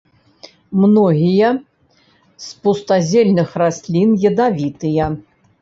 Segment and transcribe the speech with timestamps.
[0.85, 1.49] Многія
[2.45, 5.03] з пустазельных раслін ядавітыя.